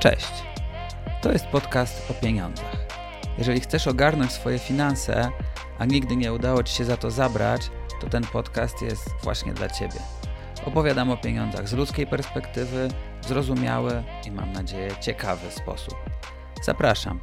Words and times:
Cześć. 0.00 0.32
To 1.22 1.32
jest 1.32 1.46
podcast 1.46 2.10
o 2.10 2.14
pieniądzach. 2.14 2.76
Jeżeli 3.38 3.60
chcesz 3.60 3.86
ogarnąć 3.86 4.32
swoje 4.32 4.58
finanse, 4.58 5.30
a 5.78 5.84
nigdy 5.84 6.16
nie 6.16 6.32
udało 6.32 6.62
Ci 6.62 6.74
się 6.74 6.84
za 6.84 6.96
to 6.96 7.10
zabrać, 7.10 7.70
to 8.00 8.08
ten 8.08 8.24
podcast 8.24 8.82
jest 8.82 9.10
właśnie 9.22 9.54
dla 9.54 9.68
Ciebie. 9.68 10.00
Opowiadam 10.66 11.10
o 11.10 11.16
pieniądzach 11.16 11.68
z 11.68 11.72
ludzkiej 11.72 12.06
perspektywy, 12.06 12.88
w 13.22 13.26
zrozumiały 13.26 14.04
i 14.26 14.30
mam 14.30 14.52
nadzieję 14.52 14.90
ciekawy 15.00 15.50
sposób. 15.50 15.94
Zapraszam. 16.62 17.20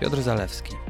Piotr 0.00 0.22
Zalewski. 0.22 0.89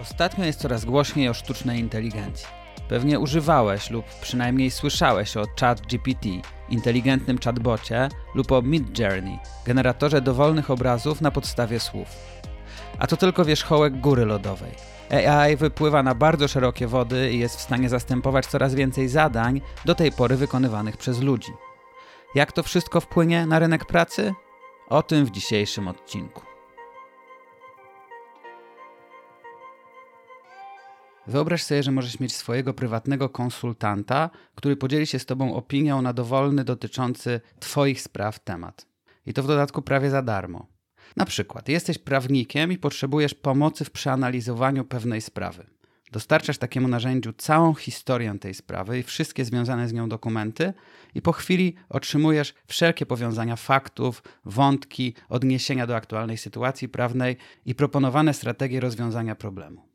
Ostatnio 0.00 0.44
jest 0.44 0.60
coraz 0.60 0.84
głośniej 0.84 1.28
o 1.28 1.34
sztucznej 1.34 1.80
inteligencji. 1.80 2.46
Pewnie 2.88 3.18
używałeś 3.18 3.90
lub 3.90 4.04
przynajmniej 4.20 4.70
słyszałeś 4.70 5.36
o 5.36 5.44
ChatGPT, 5.60 6.26
inteligentnym 6.68 7.38
chatbocie 7.38 8.08
lub 8.34 8.52
o 8.52 8.62
Midjourney, 8.62 9.38
generatorze 9.66 10.20
dowolnych 10.20 10.70
obrazów 10.70 11.20
na 11.20 11.30
podstawie 11.30 11.80
słów. 11.80 12.08
A 12.98 13.06
to 13.06 13.16
tylko 13.16 13.44
wierzchołek 13.44 14.00
góry 14.00 14.24
lodowej. 14.24 14.72
AI 15.10 15.56
wypływa 15.56 16.02
na 16.02 16.14
bardzo 16.14 16.48
szerokie 16.48 16.86
wody 16.86 17.32
i 17.32 17.38
jest 17.38 17.56
w 17.56 17.60
stanie 17.60 17.88
zastępować 17.88 18.46
coraz 18.46 18.74
więcej 18.74 19.08
zadań, 19.08 19.60
do 19.84 19.94
tej 19.94 20.12
pory 20.12 20.36
wykonywanych 20.36 20.96
przez 20.96 21.20
ludzi. 21.20 21.52
Jak 22.34 22.52
to 22.52 22.62
wszystko 22.62 23.00
wpłynie 23.00 23.46
na 23.46 23.58
rynek 23.58 23.84
pracy? 23.84 24.34
O 24.88 25.02
tym 25.02 25.24
w 25.24 25.30
dzisiejszym 25.30 25.88
odcinku. 25.88 26.49
Wyobraź 31.30 31.62
sobie, 31.62 31.82
że 31.82 31.92
możesz 31.92 32.20
mieć 32.20 32.32
swojego 32.32 32.74
prywatnego 32.74 33.28
konsultanta, 33.28 34.30
który 34.54 34.76
podzieli 34.76 35.06
się 35.06 35.18
z 35.18 35.26
Tobą 35.26 35.54
opinią 35.54 36.02
na 36.02 36.12
dowolny 36.12 36.64
dotyczący 36.64 37.40
Twoich 37.60 38.02
spraw 38.02 38.38
temat. 38.38 38.86
I 39.26 39.32
to 39.32 39.42
w 39.42 39.46
dodatku 39.46 39.82
prawie 39.82 40.10
za 40.10 40.22
darmo. 40.22 40.66
Na 41.16 41.24
przykład, 41.24 41.68
jesteś 41.68 41.98
prawnikiem 41.98 42.72
i 42.72 42.78
potrzebujesz 42.78 43.34
pomocy 43.34 43.84
w 43.84 43.90
przeanalizowaniu 43.90 44.84
pewnej 44.84 45.20
sprawy. 45.20 45.66
Dostarczasz 46.12 46.58
takiemu 46.58 46.88
narzędziu 46.88 47.32
całą 47.32 47.74
historię 47.74 48.38
tej 48.40 48.54
sprawy 48.54 48.98
i 48.98 49.02
wszystkie 49.02 49.44
związane 49.44 49.88
z 49.88 49.92
nią 49.92 50.08
dokumenty, 50.08 50.72
i 51.14 51.22
po 51.22 51.32
chwili 51.32 51.74
otrzymujesz 51.88 52.54
wszelkie 52.66 53.06
powiązania 53.06 53.56
faktów, 53.56 54.22
wątki, 54.44 55.14
odniesienia 55.28 55.86
do 55.86 55.96
aktualnej 55.96 56.36
sytuacji 56.36 56.88
prawnej 56.88 57.36
i 57.66 57.74
proponowane 57.74 58.34
strategie 58.34 58.80
rozwiązania 58.80 59.34
problemu. 59.34 59.89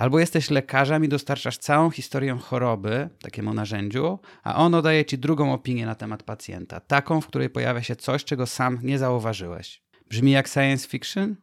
Albo 0.00 0.20
jesteś 0.20 0.50
lekarzem 0.50 1.04
i 1.04 1.08
dostarczasz 1.08 1.58
całą 1.58 1.90
historię 1.90 2.38
choroby 2.42 3.08
takiemu 3.22 3.54
narzędziu, 3.54 4.18
a 4.42 4.56
ono 4.56 4.82
daje 4.82 5.04
ci 5.04 5.18
drugą 5.18 5.52
opinię 5.52 5.86
na 5.86 5.94
temat 5.94 6.22
pacjenta, 6.22 6.80
taką, 6.80 7.20
w 7.20 7.26
której 7.26 7.50
pojawia 7.50 7.82
się 7.82 7.96
coś, 7.96 8.24
czego 8.24 8.46
sam 8.46 8.78
nie 8.82 8.98
zauważyłeś. 8.98 9.82
Brzmi 10.08 10.30
jak 10.30 10.48
science 10.48 10.88
fiction? 10.88 11.36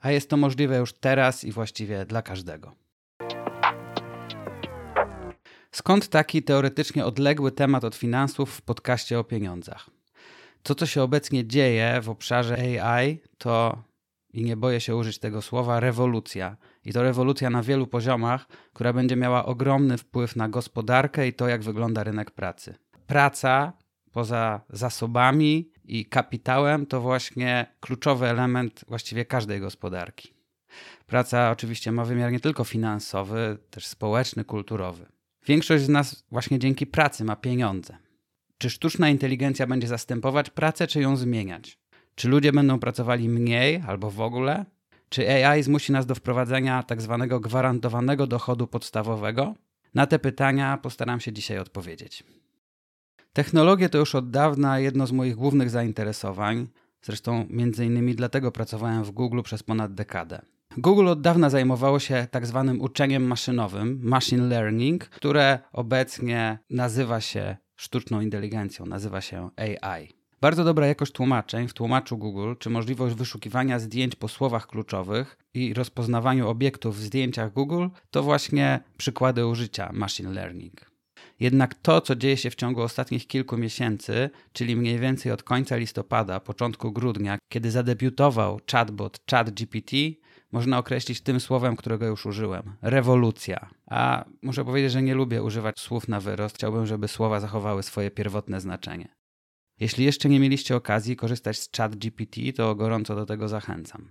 A 0.00 0.10
jest 0.10 0.30
to 0.30 0.36
możliwe 0.36 0.76
już 0.76 0.92
teraz 0.92 1.44
i 1.44 1.52
właściwie 1.52 2.06
dla 2.06 2.22
każdego. 2.22 2.72
Skąd 5.72 6.08
taki 6.08 6.42
teoretycznie 6.42 7.04
odległy 7.04 7.52
temat 7.52 7.84
od 7.84 7.94
finansów 7.94 8.54
w 8.54 8.62
podcaście 8.62 9.18
o 9.18 9.24
pieniądzach? 9.24 9.90
To, 10.62 10.74
co 10.74 10.86
się 10.86 11.02
obecnie 11.02 11.46
dzieje 11.46 12.00
w 12.00 12.08
obszarze 12.08 12.56
AI, 12.82 13.18
to, 13.38 13.82
i 14.32 14.44
nie 14.44 14.56
boję 14.56 14.80
się 14.80 14.96
użyć 14.96 15.18
tego 15.18 15.42
słowa, 15.42 15.80
rewolucja 15.80 16.56
i 16.84 16.92
to 16.92 17.02
rewolucja 17.02 17.50
na 17.50 17.62
wielu 17.62 17.86
poziomach, 17.86 18.46
która 18.72 18.92
będzie 18.92 19.16
miała 19.16 19.44
ogromny 19.46 19.98
wpływ 19.98 20.36
na 20.36 20.48
gospodarkę 20.48 21.28
i 21.28 21.32
to, 21.32 21.48
jak 21.48 21.62
wygląda 21.62 22.04
rynek 22.04 22.30
pracy. 22.30 22.74
Praca 23.06 23.72
poza 24.12 24.60
zasobami 24.70 25.70
i 25.84 26.06
kapitałem 26.06 26.86
to 26.86 27.00
właśnie 27.00 27.66
kluczowy 27.80 28.26
element 28.26 28.84
właściwie 28.88 29.24
każdej 29.24 29.60
gospodarki. 29.60 30.34
Praca 31.06 31.50
oczywiście 31.50 31.92
ma 31.92 32.04
wymiar 32.04 32.32
nie 32.32 32.40
tylko 32.40 32.64
finansowy, 32.64 33.58
też 33.70 33.86
społeczny, 33.86 34.44
kulturowy. 34.44 35.06
Większość 35.46 35.84
z 35.84 35.88
nas 35.88 36.24
właśnie 36.30 36.58
dzięki 36.58 36.86
pracy 36.86 37.24
ma 37.24 37.36
pieniądze. 37.36 37.98
Czy 38.58 38.70
sztuczna 38.70 39.08
inteligencja 39.08 39.66
będzie 39.66 39.88
zastępować 39.88 40.50
pracę, 40.50 40.86
czy 40.86 41.00
ją 41.00 41.16
zmieniać? 41.16 41.78
Czy 42.14 42.28
ludzie 42.28 42.52
będą 42.52 42.78
pracowali 42.78 43.28
mniej 43.28 43.82
albo 43.86 44.10
w 44.10 44.20
ogóle? 44.20 44.64
Czy 45.12 45.46
AI 45.46 45.62
zmusi 45.62 45.92
nas 45.92 46.06
do 46.06 46.14
wprowadzenia 46.14 46.82
tak 46.82 47.02
zwanego 47.02 47.40
gwarantowanego 47.40 48.26
dochodu 48.26 48.66
podstawowego? 48.66 49.54
Na 49.94 50.06
te 50.06 50.18
pytania 50.18 50.78
postaram 50.82 51.20
się 51.20 51.32
dzisiaj 51.32 51.58
odpowiedzieć. 51.58 52.24
Technologie 53.32 53.88
to 53.88 53.98
już 53.98 54.14
od 54.14 54.30
dawna 54.30 54.78
jedno 54.78 55.06
z 55.06 55.12
moich 55.12 55.34
głównych 55.34 55.70
zainteresowań, 55.70 56.68
zresztą 57.02 57.46
między 57.50 57.86
innymi 57.86 58.14
dlatego 58.14 58.52
pracowałem 58.52 59.04
w 59.04 59.10
Google 59.10 59.42
przez 59.42 59.62
ponad 59.62 59.94
dekadę. 59.94 60.42
Google 60.76 61.08
od 61.08 61.20
dawna 61.20 61.50
zajmowało 61.50 61.98
się 61.98 62.26
tak 62.30 62.46
zwanym 62.46 62.80
uczeniem 62.80 63.26
maszynowym, 63.26 64.00
machine 64.02 64.46
learning, 64.46 65.04
które 65.04 65.58
obecnie 65.72 66.58
nazywa 66.70 67.20
się 67.20 67.56
sztuczną 67.76 68.20
inteligencją, 68.20 68.86
nazywa 68.86 69.20
się 69.20 69.50
AI. 69.56 70.21
Bardzo 70.42 70.64
dobra 70.64 70.86
jakość 70.86 71.12
tłumaczeń 71.12 71.68
w 71.68 71.74
tłumaczu 71.74 72.18
Google, 72.18 72.54
czy 72.58 72.70
możliwość 72.70 73.14
wyszukiwania 73.14 73.78
zdjęć 73.78 74.16
po 74.16 74.28
słowach 74.28 74.66
kluczowych 74.66 75.36
i 75.54 75.74
rozpoznawaniu 75.74 76.48
obiektów 76.48 76.96
w 76.96 77.00
zdjęciach 77.00 77.52
Google 77.52 77.86
to 78.10 78.22
właśnie 78.22 78.80
przykłady 78.96 79.46
użycia 79.46 79.90
machine 79.92 80.32
learning. 80.32 80.90
Jednak 81.40 81.74
to, 81.74 82.00
co 82.00 82.16
dzieje 82.16 82.36
się 82.36 82.50
w 82.50 82.54
ciągu 82.54 82.82
ostatnich 82.82 83.26
kilku 83.26 83.56
miesięcy, 83.56 84.30
czyli 84.52 84.76
mniej 84.76 84.98
więcej 84.98 85.32
od 85.32 85.42
końca 85.42 85.76
listopada, 85.76 86.40
początku 86.40 86.92
grudnia, 86.92 87.38
kiedy 87.48 87.70
zadebiutował 87.70 88.60
chatbot 88.72 89.20
ChatGPT, 89.30 89.92
można 90.52 90.78
określić 90.78 91.20
tym 91.20 91.40
słowem, 91.40 91.76
którego 91.76 92.06
już 92.06 92.26
użyłem 92.26 92.62
rewolucja. 92.82 93.68
A 93.86 94.24
muszę 94.42 94.64
powiedzieć, 94.64 94.92
że 94.92 95.02
nie 95.02 95.14
lubię 95.14 95.42
używać 95.42 95.80
słów 95.80 96.08
na 96.08 96.20
wyrost. 96.20 96.56
Chciałbym, 96.56 96.86
żeby 96.86 97.08
słowa 97.08 97.40
zachowały 97.40 97.82
swoje 97.82 98.10
pierwotne 98.10 98.60
znaczenie. 98.60 99.21
Jeśli 99.82 100.04
jeszcze 100.04 100.28
nie 100.28 100.40
mieliście 100.40 100.76
okazji 100.76 101.16
korzystać 101.16 101.58
z 101.58 101.70
ChatGPT, 101.76 102.40
to 102.56 102.74
gorąco 102.74 103.16
do 103.16 103.26
tego 103.26 103.48
zachęcam. 103.48 104.08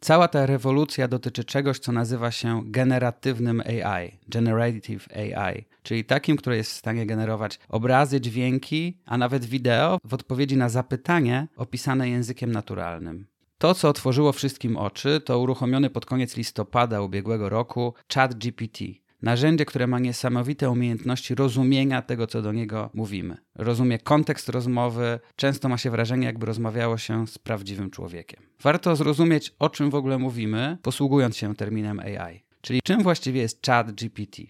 Cała 0.00 0.28
ta 0.28 0.46
rewolucja 0.46 1.08
dotyczy 1.08 1.44
czegoś, 1.44 1.78
co 1.78 1.92
nazywa 1.92 2.30
się 2.30 2.62
generatywnym 2.64 3.60
AI, 3.60 4.18
generative 4.28 5.08
AI, 5.16 5.64
czyli 5.82 6.04
takim, 6.04 6.36
które 6.36 6.56
jest 6.56 6.70
w 6.70 6.76
stanie 6.76 7.06
generować 7.06 7.58
obrazy, 7.68 8.20
dźwięki, 8.20 8.98
a 9.06 9.18
nawet 9.18 9.44
wideo 9.44 9.98
w 10.04 10.14
odpowiedzi 10.14 10.56
na 10.56 10.68
zapytanie 10.68 11.48
opisane 11.56 12.08
językiem 12.08 12.52
naturalnym. 12.52 13.26
To, 13.58 13.74
co 13.74 13.88
otworzyło 13.88 14.32
wszystkim 14.32 14.76
oczy, 14.76 15.20
to 15.24 15.38
uruchomiony 15.38 15.90
pod 15.90 16.06
koniec 16.06 16.36
listopada 16.36 17.00
ubiegłego 17.00 17.48
roku 17.48 17.94
ChatGPT, 18.14 18.78
Narzędzie, 19.22 19.64
które 19.64 19.86
ma 19.86 19.98
niesamowite 19.98 20.70
umiejętności 20.70 21.34
rozumienia 21.34 22.02
tego, 22.02 22.26
co 22.26 22.42
do 22.42 22.52
niego 22.52 22.90
mówimy. 22.94 23.36
Rozumie 23.54 23.98
kontekst 23.98 24.48
rozmowy, 24.48 25.20
często 25.36 25.68
ma 25.68 25.78
się 25.78 25.90
wrażenie, 25.90 26.26
jakby 26.26 26.46
rozmawiało 26.46 26.98
się 26.98 27.26
z 27.26 27.38
prawdziwym 27.38 27.90
człowiekiem. 27.90 28.42
Warto 28.62 28.96
zrozumieć, 28.96 29.54
o 29.58 29.68
czym 29.68 29.90
w 29.90 29.94
ogóle 29.94 30.18
mówimy, 30.18 30.78
posługując 30.82 31.36
się 31.36 31.54
terminem 31.54 32.00
AI. 32.00 32.42
Czyli 32.60 32.80
czym 32.82 33.02
właściwie 33.02 33.40
jest 33.40 33.66
Chat 33.66 33.92
GPT? 33.92 34.42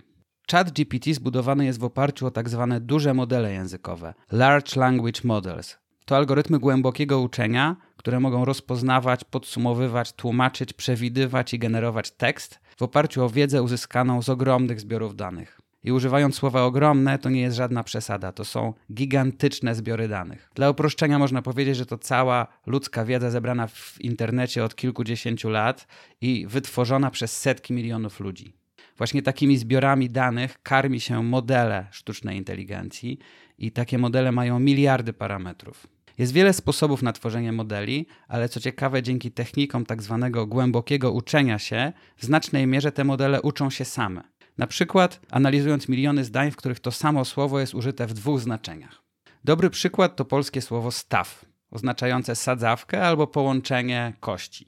Chat 0.50 0.70
GPT 0.70 1.14
zbudowany 1.14 1.64
jest 1.64 1.80
w 1.80 1.84
oparciu 1.84 2.26
o 2.26 2.30
tak 2.30 2.48
zwane 2.48 2.80
duże 2.80 3.14
modele 3.14 3.52
językowe, 3.52 4.14
Large 4.32 4.80
Language 4.80 5.20
Models. 5.24 5.78
To 6.04 6.16
algorytmy 6.16 6.58
głębokiego 6.58 7.20
uczenia, 7.20 7.76
które 7.96 8.20
mogą 8.20 8.44
rozpoznawać, 8.44 9.24
podsumowywać, 9.24 10.12
tłumaczyć, 10.12 10.72
przewidywać 10.72 11.54
i 11.54 11.58
generować 11.58 12.10
tekst 12.10 12.60
w 12.80 12.82
oparciu 12.82 13.24
o 13.24 13.30
wiedzę 13.30 13.62
uzyskaną 13.62 14.22
z 14.22 14.28
ogromnych 14.28 14.80
zbiorów 14.80 15.16
danych. 15.16 15.60
I 15.84 15.92
używając 15.92 16.34
słowa 16.34 16.62
ogromne, 16.62 17.18
to 17.18 17.30
nie 17.30 17.40
jest 17.40 17.56
żadna 17.56 17.84
przesada, 17.84 18.32
to 18.32 18.44
są 18.44 18.74
gigantyczne 18.92 19.74
zbiory 19.74 20.08
danych. 20.08 20.50
Dla 20.54 20.70
uproszczenia 20.70 21.18
można 21.18 21.42
powiedzieć, 21.42 21.76
że 21.76 21.86
to 21.86 21.98
cała 21.98 22.46
ludzka 22.66 23.04
wiedza 23.04 23.30
zebrana 23.30 23.66
w 23.66 24.00
internecie 24.00 24.64
od 24.64 24.74
kilkudziesięciu 24.74 25.50
lat 25.50 25.86
i 26.20 26.46
wytworzona 26.46 27.10
przez 27.10 27.38
setki 27.38 27.72
milionów 27.72 28.20
ludzi. 28.20 28.52
Właśnie 28.96 29.22
takimi 29.22 29.56
zbiorami 29.56 30.10
danych 30.10 30.62
karmi 30.62 31.00
się 31.00 31.22
modele 31.22 31.86
sztucznej 31.90 32.36
inteligencji 32.36 33.18
i 33.58 33.72
takie 33.72 33.98
modele 33.98 34.32
mają 34.32 34.60
miliardy 34.60 35.12
parametrów. 35.12 35.86
Jest 36.18 36.32
wiele 36.32 36.52
sposobów 36.52 37.02
na 37.02 37.12
tworzenie 37.12 37.52
modeli, 37.52 38.06
ale 38.28 38.48
co 38.48 38.60
ciekawe, 38.60 39.02
dzięki 39.02 39.32
technikom 39.32 39.86
tak 39.86 40.02
zwanego 40.02 40.46
głębokiego 40.46 41.12
uczenia 41.12 41.58
się, 41.58 41.92
w 42.16 42.24
znacznej 42.24 42.66
mierze 42.66 42.92
te 42.92 43.04
modele 43.04 43.42
uczą 43.42 43.70
się 43.70 43.84
same. 43.84 44.22
Na 44.58 44.66
przykład 44.66 45.20
analizując 45.30 45.88
miliony 45.88 46.24
zdań, 46.24 46.50
w 46.50 46.56
których 46.56 46.80
to 46.80 46.90
samo 46.90 47.24
słowo 47.24 47.60
jest 47.60 47.74
użyte 47.74 48.06
w 48.06 48.14
dwóch 48.14 48.40
znaczeniach. 48.40 49.02
Dobry 49.44 49.70
przykład 49.70 50.16
to 50.16 50.24
polskie 50.24 50.62
słowo 50.62 50.90
staw. 50.90 51.44
oznaczające 51.70 52.36
sadzawkę 52.36 53.06
albo 53.06 53.26
połączenie 53.26 54.12
kości. 54.20 54.66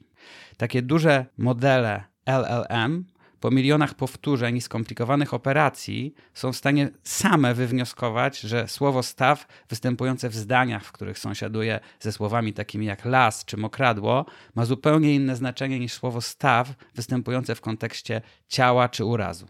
Takie 0.57 0.81
duże 0.81 1.25
modele 1.37 2.03
LLM 2.25 3.05
po 3.43 3.51
milionach 3.51 3.93
powtórzeń 3.93 4.57
i 4.57 4.61
skomplikowanych 4.61 5.33
operacji 5.33 6.13
są 6.33 6.51
w 6.51 6.57
stanie 6.57 6.89
same 7.03 7.53
wywnioskować, 7.53 8.39
że 8.39 8.67
słowo 8.67 9.03
staw 9.03 9.47
występujące 9.69 10.29
w 10.29 10.35
zdaniach, 10.35 10.85
w 10.85 10.91
których 10.91 11.19
sąsiaduje 11.19 11.79
ze 11.99 12.11
słowami 12.11 12.53
takimi 12.53 12.85
jak 12.85 13.05
las 13.05 13.45
czy 13.45 13.57
mokradło, 13.57 14.25
ma 14.55 14.65
zupełnie 14.65 15.15
inne 15.15 15.35
znaczenie 15.35 15.79
niż 15.79 15.93
słowo 15.93 16.21
staw 16.21 16.73
występujące 16.95 17.55
w 17.55 17.61
kontekście 17.61 18.21
ciała 18.47 18.89
czy 18.89 19.05
urazu. 19.05 19.47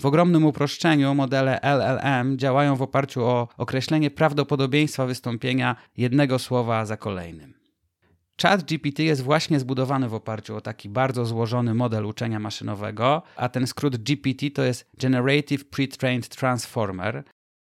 W 0.00 0.06
ogromnym 0.06 0.44
uproszczeniu 0.44 1.14
modele 1.14 1.60
LLM 1.62 2.38
działają 2.38 2.76
w 2.76 2.82
oparciu 2.82 3.24
o 3.24 3.48
określenie 3.56 4.10
prawdopodobieństwa 4.10 5.06
wystąpienia 5.06 5.76
jednego 5.96 6.38
słowa 6.38 6.86
za 6.86 6.96
kolejnym. 6.96 7.59
Chat 8.42 8.62
GPT 8.62 9.02
jest 9.02 9.22
właśnie 9.22 9.60
zbudowany 9.60 10.08
w 10.08 10.14
oparciu 10.14 10.56
o 10.56 10.60
taki 10.60 10.88
bardzo 10.88 11.26
złożony 11.26 11.74
model 11.74 12.06
uczenia 12.06 12.38
maszynowego, 12.38 13.22
a 13.36 13.48
ten 13.48 13.66
skrót 13.66 13.96
GPT 13.96 14.50
to 14.50 14.62
jest 14.62 14.90
Generative 14.98 15.64
Pre-trained 15.64 16.28
Transformer. 16.28 17.24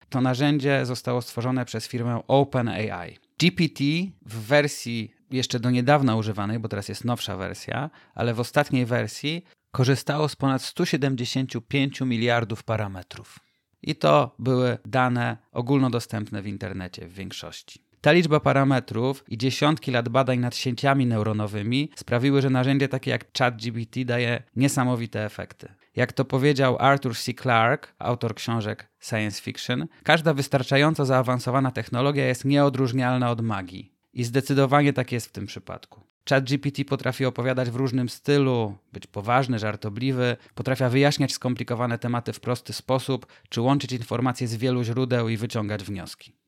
To 0.09 0.21
narzędzie 0.21 0.85
zostało 0.85 1.21
stworzone 1.21 1.65
przez 1.65 1.87
firmę 1.87 2.21
OpenAI. 2.27 3.17
GPT 3.39 3.83
w 4.25 4.35
wersji 4.47 5.13
jeszcze 5.31 5.59
do 5.59 5.69
niedawna 5.69 6.15
używanej, 6.15 6.59
bo 6.59 6.69
teraz 6.69 6.89
jest 6.89 7.05
nowsza 7.05 7.37
wersja, 7.37 7.89
ale 8.15 8.33
w 8.33 8.39
ostatniej 8.39 8.85
wersji 8.85 9.45
korzystało 9.71 10.29
z 10.29 10.35
ponad 10.35 10.61
175 10.61 12.01
miliardów 12.01 12.63
parametrów. 12.63 13.39
I 13.81 13.95
to 13.95 14.35
były 14.39 14.77
dane 14.85 15.37
ogólnodostępne 15.51 16.41
w 16.41 16.47
internecie 16.47 17.07
w 17.07 17.13
większości. 17.13 17.92
Ta 18.03 18.11
liczba 18.11 18.39
parametrów 18.39 19.23
i 19.27 19.37
dziesiątki 19.37 19.91
lat 19.91 20.09
badań 20.09 20.39
nad 20.39 20.55
sieciami 20.55 21.05
neuronowymi 21.05 21.89
sprawiły, 21.95 22.41
że 22.41 22.49
narzędzie 22.49 22.87
takie 22.87 23.11
jak 23.11 23.25
ChatGPT 23.37 24.03
daje 24.05 24.43
niesamowite 24.55 25.25
efekty. 25.25 25.73
Jak 25.95 26.13
to 26.13 26.25
powiedział 26.25 26.77
Arthur 26.79 27.15
C. 27.17 27.33
Clarke, 27.33 27.87
autor 27.99 28.35
książek 28.35 28.89
science 28.99 29.41
fiction, 29.41 29.87
każda 30.03 30.33
wystarczająco 30.33 31.05
zaawansowana 31.05 31.71
technologia 31.71 32.25
jest 32.25 32.45
nieodróżnialna 32.45 33.31
od 33.31 33.41
magii. 33.41 33.91
I 34.13 34.23
zdecydowanie 34.23 34.93
tak 34.93 35.11
jest 35.11 35.27
w 35.27 35.31
tym 35.31 35.45
przypadku. 35.45 36.01
ChatGPT 36.29 36.85
potrafi 36.85 37.25
opowiadać 37.25 37.69
w 37.69 37.75
różnym 37.75 38.09
stylu, 38.09 38.77
być 38.93 39.07
poważny, 39.07 39.59
żartobliwy, 39.59 40.37
potrafi 40.55 40.83
wyjaśniać 40.89 41.33
skomplikowane 41.33 41.99
tematy 41.99 42.33
w 42.33 42.39
prosty 42.39 42.73
sposób, 42.73 43.25
czy 43.49 43.61
łączyć 43.61 43.91
informacje 43.91 44.47
z 44.47 44.55
wielu 44.55 44.83
źródeł 44.83 45.29
i 45.29 45.37
wyciągać 45.37 45.83
wnioski. 45.83 46.42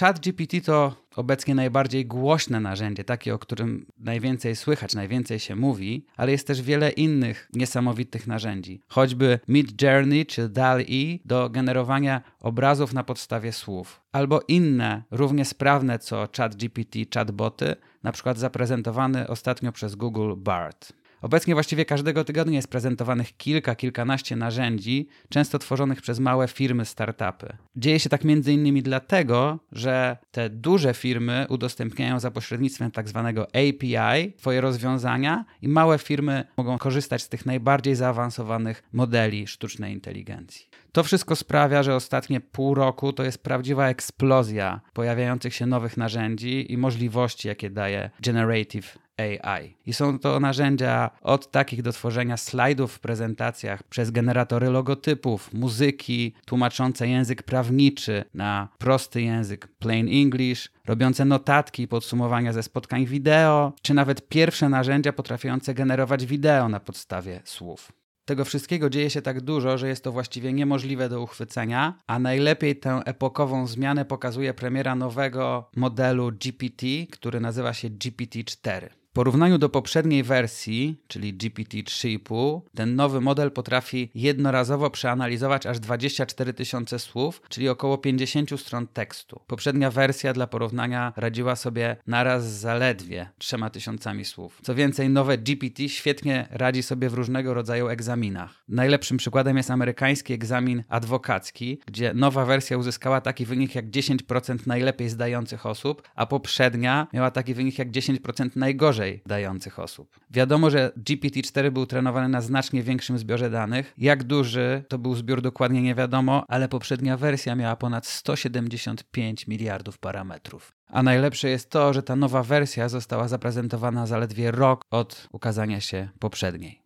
ChatGPT 0.00 0.60
to 0.64 0.92
obecnie 1.16 1.54
najbardziej 1.54 2.06
głośne 2.06 2.60
narzędzie, 2.60 3.04
takie, 3.04 3.34
o 3.34 3.38
którym 3.38 3.86
najwięcej 3.98 4.56
słychać, 4.56 4.94
najwięcej 4.94 5.38
się 5.38 5.56
mówi, 5.56 6.06
ale 6.16 6.32
jest 6.32 6.46
też 6.46 6.62
wiele 6.62 6.90
innych 6.90 7.48
niesamowitych 7.54 8.26
narzędzi. 8.26 8.80
Choćby 8.88 9.40
Mid 9.48 9.82
Journey 9.82 10.26
czy 10.26 10.48
DAL-E 10.48 11.18
do 11.24 11.50
generowania 11.50 12.22
obrazów 12.40 12.92
na 12.92 13.04
podstawie 13.04 13.52
słów, 13.52 14.00
albo 14.12 14.40
inne, 14.48 15.02
równie 15.10 15.44
sprawne 15.44 15.98
co 15.98 16.28
ChatGPT 16.36 16.98
chatboty, 17.14 17.76
na 18.02 18.12
przykład 18.12 18.38
zaprezentowany 18.38 19.28
ostatnio 19.28 19.72
przez 19.72 19.94
Google 19.94 20.32
BART. 20.36 20.99
Obecnie 21.22 21.54
właściwie 21.54 21.84
każdego 21.84 22.24
tygodnia 22.24 22.56
jest 22.56 22.68
prezentowanych 22.68 23.36
kilka, 23.36 23.74
kilkanaście 23.74 24.36
narzędzi, 24.36 25.08
często 25.28 25.58
tworzonych 25.58 26.02
przez 26.02 26.18
małe 26.18 26.48
firmy, 26.48 26.84
startupy. 26.84 27.56
Dzieje 27.76 28.00
się 28.00 28.08
tak 28.08 28.24
między 28.24 28.52
innymi 28.52 28.82
dlatego, 28.82 29.58
że 29.72 30.16
te 30.30 30.50
duże 30.50 30.94
firmy 30.94 31.46
udostępniają 31.48 32.20
za 32.20 32.30
pośrednictwem 32.30 32.90
tak 32.90 33.08
zwanego 33.08 33.46
API 33.46 34.34
swoje 34.38 34.60
rozwiązania 34.60 35.44
i 35.62 35.68
małe 35.68 35.98
firmy 35.98 36.44
mogą 36.56 36.78
korzystać 36.78 37.22
z 37.22 37.28
tych 37.28 37.46
najbardziej 37.46 37.94
zaawansowanych 37.94 38.82
modeli 38.92 39.46
sztucznej 39.46 39.92
inteligencji. 39.92 40.68
To 40.92 41.02
wszystko 41.02 41.36
sprawia, 41.36 41.82
że 41.82 41.94
ostatnie 41.94 42.40
pół 42.40 42.74
roku 42.74 43.12
to 43.12 43.24
jest 43.24 43.42
prawdziwa 43.42 43.88
eksplozja 43.88 44.80
pojawiających 44.92 45.54
się 45.54 45.66
nowych 45.66 45.96
narzędzi 45.96 46.72
i 46.72 46.76
możliwości, 46.76 47.48
jakie 47.48 47.70
daje 47.70 48.10
Generative 48.20 48.98
AI. 49.20 49.76
I 49.86 49.92
są 49.92 50.18
to 50.18 50.40
narzędzia 50.40 51.10
od 51.22 51.50
takich 51.50 51.82
do 51.82 51.92
tworzenia 51.92 52.36
slajdów 52.36 52.92
w 52.92 53.00
prezentacjach, 53.00 53.82
przez 53.82 54.10
generatory 54.10 54.70
logotypów, 54.70 55.52
muzyki, 55.54 56.34
tłumaczące 56.46 57.08
język 57.08 57.42
prawniczy 57.42 58.24
na 58.34 58.68
prosty 58.78 59.22
język 59.22 59.66
plain 59.66 60.08
English, 60.08 60.72
robiące 60.86 61.24
notatki 61.24 61.82
i 61.82 61.88
podsumowania 61.88 62.52
ze 62.52 62.62
spotkań 62.62 63.06
wideo, 63.06 63.72
czy 63.82 63.94
nawet 63.94 64.28
pierwsze 64.28 64.68
narzędzia 64.68 65.12
potrafiące 65.12 65.74
generować 65.74 66.26
wideo 66.26 66.68
na 66.68 66.80
podstawie 66.80 67.40
słów. 67.44 67.92
Tego 68.30 68.44
wszystkiego 68.44 68.90
dzieje 68.90 69.10
się 69.10 69.22
tak 69.22 69.40
dużo, 69.40 69.78
że 69.78 69.88
jest 69.88 70.04
to 70.04 70.12
właściwie 70.12 70.52
niemożliwe 70.52 71.08
do 71.08 71.22
uchwycenia, 71.22 71.94
a 72.06 72.18
najlepiej 72.18 72.76
tę 72.76 73.00
epokową 73.04 73.66
zmianę 73.66 74.04
pokazuje 74.04 74.54
premiera 74.54 74.94
nowego 74.94 75.70
modelu 75.76 76.32
GPT, 76.32 76.86
który 77.10 77.40
nazywa 77.40 77.72
się 77.72 77.90
GPT-4. 77.90 78.99
Porównaniu 79.12 79.58
do 79.58 79.68
poprzedniej 79.68 80.22
wersji, 80.22 81.02
czyli 81.08 81.34
GPT-3,5, 81.34 82.60
ten 82.74 82.96
nowy 82.96 83.20
model 83.20 83.50
potrafi 83.50 84.10
jednorazowo 84.14 84.90
przeanalizować 84.90 85.66
aż 85.66 85.80
24 85.80 86.54
tysiące 86.54 86.98
słów, 86.98 87.42
czyli 87.48 87.68
około 87.68 87.98
50 87.98 88.60
stron 88.60 88.86
tekstu. 88.86 89.40
Poprzednia 89.46 89.90
wersja 89.90 90.32
dla 90.32 90.46
porównania 90.46 91.12
radziła 91.16 91.56
sobie 91.56 91.96
naraz 92.06 92.44
zaledwie 92.44 93.30
3 93.38 93.56
tysiącami 93.72 94.24
słów. 94.24 94.60
Co 94.62 94.74
więcej, 94.74 95.08
nowe 95.08 95.38
GPT 95.38 95.88
świetnie 95.88 96.48
radzi 96.50 96.82
sobie 96.82 97.08
w 97.08 97.14
różnego 97.14 97.54
rodzaju 97.54 97.88
egzaminach. 97.88 98.64
Najlepszym 98.68 99.16
przykładem 99.16 99.56
jest 99.56 99.70
amerykański 99.70 100.32
egzamin 100.32 100.84
adwokacki, 100.88 101.80
gdzie 101.86 102.14
nowa 102.14 102.44
wersja 102.44 102.78
uzyskała 102.78 103.20
taki 103.20 103.46
wynik 103.46 103.74
jak 103.74 103.90
10% 103.90 104.66
najlepiej 104.66 105.08
zdających 105.08 105.66
osób, 105.66 106.02
a 106.14 106.26
poprzednia 106.26 107.06
miała 107.12 107.30
taki 107.30 107.54
wynik 107.54 107.78
jak 107.78 107.90
10% 107.90 108.50
najgorzej 108.56 108.99
gorzej 109.00 109.22
dających 109.26 109.78
osób. 109.78 110.20
Wiadomo, 110.30 110.70
że 110.70 110.92
GPT-4 110.96 111.70
był 111.70 111.86
trenowany 111.86 112.28
na 112.28 112.40
znacznie 112.40 112.82
większym 112.82 113.18
zbiorze 113.18 113.50
danych. 113.50 113.94
Jak 113.98 114.24
duży 114.24 114.84
to 114.88 114.98
był 114.98 115.14
zbiór 115.14 115.42
dokładnie 115.42 115.82
nie 115.82 115.94
wiadomo, 115.94 116.44
ale 116.48 116.68
poprzednia 116.68 117.16
wersja 117.16 117.54
miała 117.54 117.76
ponad 117.76 118.06
175 118.06 119.46
miliardów 119.46 119.98
parametrów. 119.98 120.72
A 120.86 121.02
najlepsze 121.02 121.48
jest 121.48 121.70
to, 121.70 121.92
że 121.92 122.02
ta 122.02 122.16
nowa 122.16 122.42
wersja 122.42 122.88
została 122.88 123.28
zaprezentowana 123.28 124.06
zaledwie 124.06 124.50
rok 124.50 124.84
od 124.90 125.28
ukazania 125.32 125.80
się 125.80 126.08
poprzedniej. 126.18 126.82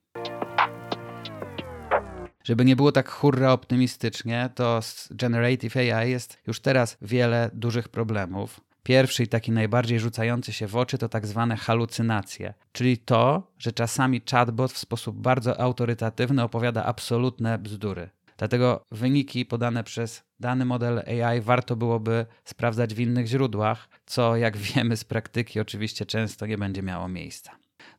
Żeby 2.44 2.64
nie 2.64 2.76
było 2.76 2.92
tak 2.92 3.08
hurra 3.08 3.52
optymistycznie, 3.52 4.50
to 4.54 4.82
z 4.82 5.08
Generative 5.10 5.76
AI 5.76 6.10
jest 6.10 6.38
już 6.46 6.60
teraz 6.60 6.96
wiele 7.02 7.50
dużych 7.54 7.88
problemów. 7.88 8.60
Pierwszy 8.84 9.22
i 9.22 9.28
taki 9.28 9.52
najbardziej 9.52 10.00
rzucający 10.00 10.52
się 10.52 10.66
w 10.66 10.76
oczy 10.76 10.98
to 10.98 11.08
tak 11.08 11.26
zwane 11.26 11.56
halucynacje, 11.56 12.54
czyli 12.72 12.98
to, 12.98 13.52
że 13.58 13.72
czasami 13.72 14.22
chatbot 14.30 14.72
w 14.72 14.78
sposób 14.78 15.16
bardzo 15.16 15.60
autorytatywny 15.60 16.42
opowiada 16.42 16.84
absolutne 16.84 17.58
bzdury. 17.58 18.10
Dlatego 18.36 18.84
wyniki 18.92 19.46
podane 19.46 19.84
przez 19.84 20.24
dany 20.40 20.64
model 20.64 20.98
AI 20.98 21.40
warto 21.40 21.76
byłoby 21.76 22.26
sprawdzać 22.44 22.94
w 22.94 23.00
innych 23.00 23.26
źródłach, 23.26 23.88
co 24.06 24.36
jak 24.36 24.56
wiemy 24.56 24.96
z 24.96 25.04
praktyki 25.04 25.60
oczywiście 25.60 26.06
często 26.06 26.46
nie 26.46 26.58
będzie 26.58 26.82
miało 26.82 27.08
miejsca. 27.08 27.52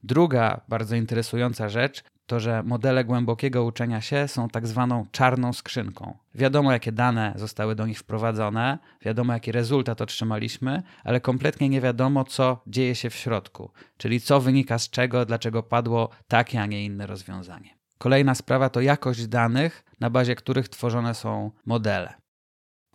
Druga 0.03 0.61
bardzo 0.67 0.95
interesująca 0.95 1.69
rzecz 1.69 2.03
to, 2.25 2.39
że 2.39 2.63
modele 2.63 3.05
głębokiego 3.05 3.63
uczenia 3.63 4.01
się 4.01 4.27
są 4.27 4.49
tak 4.49 4.67
zwaną 4.67 5.05
czarną 5.11 5.53
skrzynką. 5.53 6.17
Wiadomo, 6.35 6.71
jakie 6.71 6.91
dane 6.91 7.33
zostały 7.35 7.75
do 7.75 7.85
nich 7.87 7.99
wprowadzone, 7.99 8.77
wiadomo, 9.01 9.33
jaki 9.33 9.51
rezultat 9.51 10.01
otrzymaliśmy, 10.01 10.83
ale 11.03 11.21
kompletnie 11.21 11.69
nie 11.69 11.81
wiadomo, 11.81 12.23
co 12.23 12.61
dzieje 12.67 12.95
się 12.95 13.09
w 13.09 13.15
środku, 13.15 13.71
czyli 13.97 14.21
co 14.21 14.41
wynika 14.41 14.79
z 14.79 14.89
czego, 14.89 15.25
dlaczego 15.25 15.63
padło 15.63 16.09
takie, 16.27 16.61
a 16.61 16.65
nie 16.65 16.85
inne 16.85 17.07
rozwiązanie. 17.07 17.69
Kolejna 17.97 18.35
sprawa 18.35 18.69
to 18.69 18.81
jakość 18.81 19.27
danych, 19.27 19.85
na 19.99 20.09
bazie 20.09 20.35
których 20.35 20.69
tworzone 20.69 21.13
są 21.13 21.51
modele. 21.65 22.24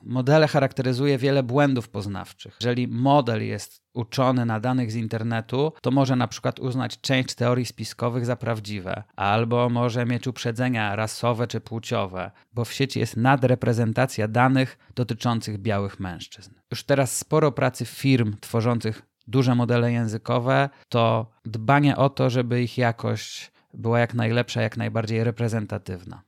Modele 0.02 0.48
charakteryzuje 0.48 1.18
wiele 1.18 1.42
błędów 1.42 1.88
poznawczych. 1.88 2.56
Jeżeli 2.60 2.88
model 2.88 3.46
jest 3.46 3.82
uczony 3.94 4.46
na 4.46 4.60
danych 4.60 4.92
z 4.92 4.94
internetu, 4.94 5.72
to 5.82 5.90
może 5.90 6.16
na 6.16 6.28
przykład 6.28 6.60
uznać 6.60 7.00
część 7.00 7.34
teorii 7.34 7.66
spiskowych 7.66 8.26
za 8.26 8.36
prawdziwe, 8.36 9.02
albo 9.16 9.68
może 9.68 10.06
mieć 10.06 10.26
uprzedzenia 10.26 10.96
rasowe 10.96 11.46
czy 11.46 11.60
płciowe, 11.60 12.30
bo 12.52 12.64
w 12.64 12.72
sieci 12.72 12.98
jest 12.98 13.16
nadreprezentacja 13.16 14.28
danych 14.28 14.78
dotyczących 14.94 15.58
białych 15.58 16.00
mężczyzn. 16.00 16.54
Już 16.70 16.84
teraz 16.84 17.16
sporo 17.16 17.52
pracy 17.52 17.84
firm 17.84 18.36
tworzących 18.40 19.02
duże 19.26 19.54
modele 19.54 19.92
językowe 19.92 20.68
to 20.88 21.30
dbanie 21.44 21.96
o 21.96 22.10
to, 22.10 22.30
żeby 22.30 22.62
ich 22.62 22.78
jakość 22.78 23.52
była 23.74 23.98
jak 23.98 24.14
najlepsza, 24.14 24.62
jak 24.62 24.76
najbardziej 24.76 25.24
reprezentatywna. 25.24 26.22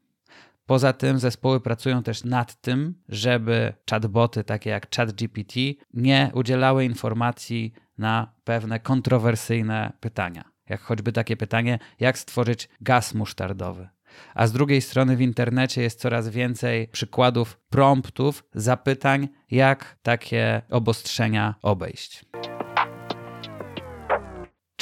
Poza 0.72 0.92
tym 0.92 1.18
zespoły 1.18 1.60
pracują 1.60 2.02
też 2.02 2.24
nad 2.24 2.60
tym, 2.60 2.94
żeby 3.08 3.72
chatboty 3.90 4.44
takie 4.44 4.70
jak 4.70 4.96
ChatGPT 4.96 5.54
nie 5.94 6.30
udzielały 6.34 6.84
informacji 6.84 7.72
na 7.98 8.34
pewne 8.44 8.80
kontrowersyjne 8.80 9.92
pytania. 10.00 10.44
Jak 10.68 10.80
choćby 10.80 11.12
takie 11.12 11.36
pytanie, 11.36 11.78
jak 12.00 12.18
stworzyć 12.18 12.68
gaz 12.80 13.14
musztardowy. 13.14 13.88
A 14.34 14.46
z 14.46 14.52
drugiej 14.52 14.80
strony 14.80 15.16
w 15.16 15.20
internecie 15.20 15.82
jest 15.82 16.00
coraz 16.00 16.28
więcej 16.28 16.88
przykładów 16.88 17.60
promptów, 17.70 18.44
zapytań, 18.54 19.28
jak 19.50 19.98
takie 20.02 20.62
obostrzenia 20.70 21.54
obejść. 21.62 22.24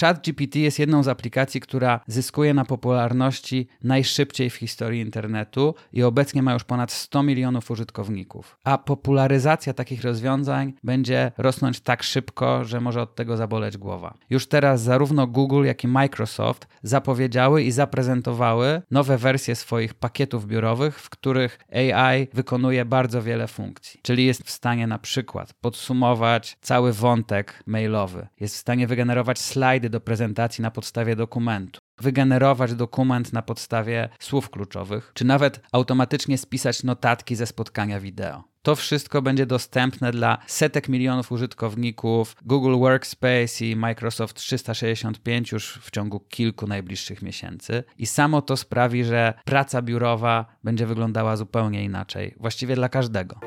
ChatGPT 0.01 0.57
jest 0.57 0.79
jedną 0.79 1.03
z 1.03 1.09
aplikacji, 1.09 1.61
która 1.61 2.01
zyskuje 2.07 2.55
na 2.55 2.65
popularności 2.65 3.69
najszybciej 3.83 4.51
w 4.51 4.55
historii 4.55 5.01
internetu 5.01 5.75
i 5.93 6.03
obecnie 6.03 6.43
ma 6.43 6.53
już 6.53 6.65
ponad 6.65 6.93
100 6.93 7.23
milionów 7.23 7.71
użytkowników. 7.71 8.59
A 8.65 8.79
popularyzacja 8.79 9.73
takich 9.73 10.03
rozwiązań 10.03 10.73
będzie 10.85 11.33
rosnąć 11.39 11.81
tak 11.81 12.03
szybko, 12.03 12.65
że 12.65 12.81
może 12.81 13.03
od 13.03 13.15
tego 13.15 13.37
zaboleć 13.37 13.79
głowa. 13.79 14.15
Już 14.31 14.47
teraz 14.47 14.83
zarówno 14.83 15.27
Google, 15.27 15.65
jak 15.65 15.85
i 15.85 15.89
Microsoft 15.89 16.69
zapowiedziały 16.83 17.63
i 17.63 17.71
zaprezentowały 17.71 18.83
nowe 18.91 19.19
wersje 19.19 19.57
swoich 19.57 19.95
pakietów 19.95 20.47
biurowych, 20.47 21.01
w 21.01 21.11
których 21.11 21.59
AI 21.73 22.29
wykonuje 22.33 22.85
bardzo 22.85 23.23
wiele 23.23 23.49
funkcji. 23.49 24.01
Czyli 24.03 24.27
jest 24.27 24.43
w 24.43 24.51
stanie 24.51 24.87
na 24.87 24.99
przykład 24.99 25.55
podsumować 25.55 26.59
cały 26.61 26.93
wątek 26.93 27.63
mailowy, 27.67 28.27
jest 28.41 28.55
w 28.55 28.59
stanie 28.59 28.87
wygenerować 28.87 29.39
slajdy 29.39 29.90
do 29.91 30.01
prezentacji 30.01 30.63
na 30.63 30.71
podstawie 30.71 31.17
dokumentu, 31.17 31.81
wygenerować 32.01 32.75
dokument 32.75 33.33
na 33.33 33.43
podstawie 33.43 34.09
słów 34.21 34.51
kluczowych, 34.51 35.11
czy 35.15 35.25
nawet 35.25 35.61
automatycznie 35.73 36.39
spisać 36.39 36.83
notatki 36.83 37.37
ze 37.37 37.47
spotkania 37.47 38.01
wideo. 38.01 38.51
To 38.63 38.77
wszystko 38.77 39.23
będzie 39.23 39.47
dostępne 39.47 40.13
dla 40.13 40.39
setek 40.47 40.89
milionów 40.89 41.33
użytkowników 41.33 42.37
Google 42.45 42.79
Workspace 42.79 43.65
i 43.65 43.77
Microsoft 43.77 44.37
365 44.37 45.53
już 45.53 45.79
w 45.83 45.91
ciągu 45.91 46.21
kilku 46.21 46.67
najbliższych 46.67 47.23
miesięcy. 47.23 47.85
I 47.99 48.07
samo 48.07 48.43
to 48.43 48.57
sprawi, 48.57 49.05
że 49.05 49.35
praca 49.45 49.83
biurowa 49.83 50.57
będzie 50.65 50.87
wyglądała 50.87 51.37
zupełnie 51.37 51.85
inaczej, 51.85 52.35
właściwie 52.41 52.75
dla 52.75 52.89
każdego. 52.89 53.41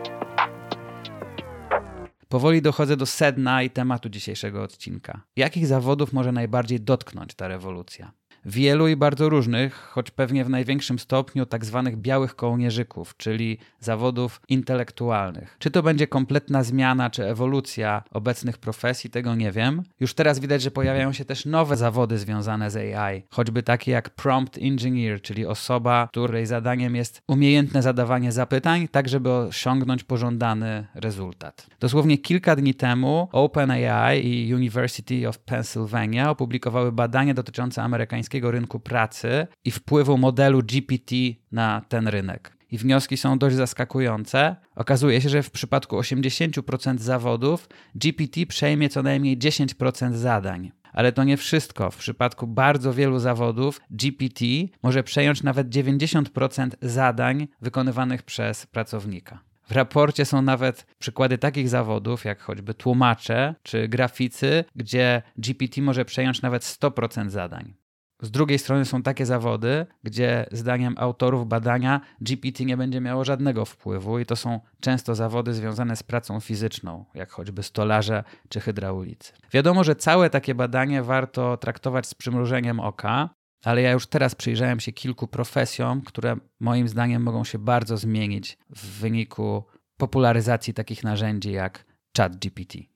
Powoli 2.33 2.61
dochodzę 2.61 2.97
do 2.97 3.05
sedna 3.05 3.63
i 3.63 3.69
tematu 3.69 4.09
dzisiejszego 4.09 4.63
odcinka. 4.63 5.21
Jakich 5.35 5.67
zawodów 5.67 6.13
może 6.13 6.31
najbardziej 6.31 6.81
dotknąć 6.81 7.33
ta 7.33 7.47
rewolucja? 7.47 8.11
Wielu 8.45 8.87
i 8.87 8.95
bardzo 8.95 9.29
różnych, 9.29 9.75
choć 9.75 10.11
pewnie 10.11 10.45
w 10.45 10.49
największym 10.49 10.99
stopniu 10.99 11.45
tak 11.45 11.65
zwanych 11.65 11.97
białych 11.97 12.35
kołnierzyków, 12.35 13.17
czyli 13.17 13.57
zawodów 13.79 14.41
intelektualnych. 14.49 15.55
Czy 15.59 15.71
to 15.71 15.83
będzie 15.83 16.07
kompletna 16.07 16.63
zmiana 16.63 17.09
czy 17.09 17.25
ewolucja 17.25 18.03
obecnych 18.11 18.57
profesji, 18.57 19.09
tego 19.09 19.35
nie 19.35 19.51
wiem. 19.51 19.83
Już 19.99 20.13
teraz 20.13 20.39
widać, 20.39 20.61
że 20.61 20.71
pojawiają 20.71 21.13
się 21.13 21.25
też 21.25 21.45
nowe 21.45 21.77
zawody 21.77 22.17
związane 22.17 22.71
z 22.71 22.75
AI, 22.75 23.23
choćby 23.29 23.63
takie 23.63 23.91
jak 23.91 24.09
prompt 24.09 24.57
engineer, 24.61 25.21
czyli 25.21 25.45
osoba, 25.45 26.07
której 26.11 26.45
zadaniem 26.45 26.95
jest 26.95 27.21
umiejętne 27.27 27.81
zadawanie 27.81 28.31
zapytań, 28.31 28.87
tak 28.87 29.09
żeby 29.09 29.31
osiągnąć 29.31 30.03
pożądany 30.03 30.87
rezultat. 30.95 31.67
Dosłownie 31.79 32.17
kilka 32.17 32.55
dni 32.55 32.73
temu 32.73 33.29
OpenAI 33.31 34.27
i 34.27 34.55
University 34.55 35.27
of 35.27 35.39
Pennsylvania 35.39 36.29
opublikowały 36.29 36.91
badanie 36.91 37.33
dotyczące 37.33 37.83
amerykańskiego 37.83 38.32
amerykańskiego 38.33 38.51
rynku 38.51 38.79
pracy 38.79 39.47
i 39.65 39.71
wpływu 39.71 40.17
modelu 40.17 40.63
GPT 40.63 41.15
na 41.51 41.81
ten 41.89 42.07
rynek. 42.07 42.57
I 42.71 42.77
wnioski 42.77 43.17
są 43.17 43.37
dość 43.37 43.55
zaskakujące. 43.55 44.55
Okazuje 44.75 45.21
się, 45.21 45.29
że 45.29 45.43
w 45.43 45.51
przypadku 45.51 45.97
80% 45.97 46.97
zawodów 46.97 47.69
GPT 47.95 48.45
przejmie 48.45 48.89
co 48.89 49.03
najmniej 49.03 49.37
10% 49.37 50.13
zadań. 50.13 50.71
Ale 50.93 51.11
to 51.11 51.23
nie 51.23 51.37
wszystko. 51.37 51.91
W 51.91 51.97
przypadku 51.97 52.47
bardzo 52.47 52.93
wielu 52.93 53.19
zawodów 53.19 53.81
GPT 53.91 54.45
może 54.83 55.03
przejąć 55.03 55.43
nawet 55.43 55.69
90% 55.69 56.69
zadań 56.81 57.47
wykonywanych 57.61 58.23
przez 58.23 58.65
pracownika. 58.65 59.39
W 59.69 59.71
raporcie 59.71 60.25
są 60.25 60.41
nawet 60.41 60.85
przykłady 60.99 61.37
takich 61.37 61.69
zawodów, 61.69 62.25
jak 62.25 62.41
choćby 62.41 62.73
tłumacze 62.73 63.55
czy 63.63 63.87
graficy, 63.87 64.65
gdzie 64.75 65.21
GPT 65.37 65.81
może 65.81 66.05
przejąć 66.05 66.41
nawet 66.41 66.63
100% 66.63 67.29
zadań. 67.29 67.82
Z 68.23 68.31
drugiej 68.31 68.59
strony 68.59 68.85
są 68.85 69.03
takie 69.03 69.25
zawody, 69.25 69.85
gdzie 70.03 70.45
zdaniem 70.51 70.95
autorów 70.97 71.47
badania 71.47 72.01
GPT 72.21 72.65
nie 72.65 72.77
będzie 72.77 73.01
miało 73.01 73.23
żadnego 73.23 73.65
wpływu 73.65 74.19
i 74.19 74.25
to 74.25 74.35
są 74.35 74.59
często 74.79 75.15
zawody 75.15 75.53
związane 75.53 75.95
z 75.95 76.03
pracą 76.03 76.39
fizyczną, 76.39 77.05
jak 77.13 77.31
choćby 77.31 77.63
stolarze 77.63 78.23
czy 78.49 78.59
hydraulicy. 78.59 79.33
Wiadomo, 79.51 79.83
że 79.83 79.95
całe 79.95 80.29
takie 80.29 80.55
badanie 80.55 81.03
warto 81.03 81.57
traktować 81.57 82.07
z 82.07 82.13
przymrużeniem 82.13 82.79
oka, 82.79 83.29
ale 83.63 83.81
ja 83.81 83.91
już 83.91 84.07
teraz 84.07 84.35
przyjrzałem 84.35 84.79
się 84.79 84.91
kilku 84.91 85.27
profesjom, 85.27 86.01
które 86.01 86.35
moim 86.59 86.87
zdaniem 86.87 87.23
mogą 87.23 87.43
się 87.43 87.59
bardzo 87.59 87.97
zmienić 87.97 88.57
w 88.69 88.99
wyniku 88.99 89.63
popularyzacji 89.97 90.73
takich 90.73 91.03
narzędzi 91.03 91.51
jak 91.51 91.85
ChatGPT. 92.17 92.92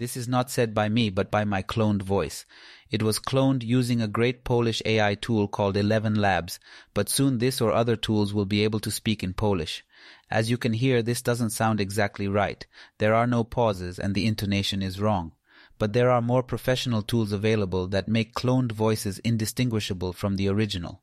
This 0.00 0.16
is 0.16 0.26
not 0.26 0.50
said 0.50 0.72
by 0.72 0.88
me, 0.88 1.10
but 1.10 1.30
by 1.30 1.44
my 1.44 1.62
cloned 1.62 2.00
voice. 2.00 2.46
It 2.90 3.02
was 3.02 3.18
cloned 3.18 3.62
using 3.62 4.00
a 4.00 4.08
great 4.08 4.44
Polish 4.44 4.80
AI 4.86 5.14
tool 5.14 5.46
called 5.46 5.76
Eleven 5.76 6.14
Labs, 6.14 6.58
but 6.94 7.10
soon 7.10 7.36
this 7.36 7.60
or 7.60 7.70
other 7.70 7.96
tools 7.96 8.32
will 8.32 8.46
be 8.46 8.64
able 8.64 8.80
to 8.80 8.90
speak 8.90 9.22
in 9.22 9.34
Polish. 9.34 9.84
As 10.30 10.50
you 10.50 10.56
can 10.56 10.72
hear, 10.72 11.02
this 11.02 11.20
doesn't 11.20 11.50
sound 11.50 11.82
exactly 11.82 12.28
right. 12.28 12.66
There 12.96 13.12
are 13.14 13.26
no 13.26 13.44
pauses 13.44 13.98
and 13.98 14.14
the 14.14 14.26
intonation 14.26 14.80
is 14.80 14.98
wrong. 14.98 15.32
But 15.78 15.92
there 15.92 16.08
are 16.08 16.22
more 16.22 16.42
professional 16.42 17.02
tools 17.02 17.30
available 17.30 17.86
that 17.88 18.08
make 18.08 18.32
cloned 18.32 18.72
voices 18.72 19.20
indistinguishable 19.22 20.14
from 20.14 20.36
the 20.36 20.48
original. 20.48 21.02